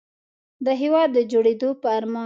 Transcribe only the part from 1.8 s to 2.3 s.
په ارمان.